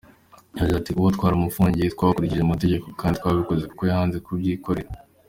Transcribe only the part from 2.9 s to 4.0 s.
kandi twabikoze kuko